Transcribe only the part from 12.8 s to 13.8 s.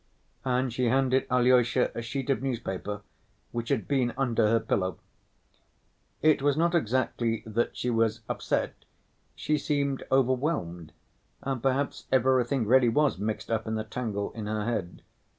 was mixed up in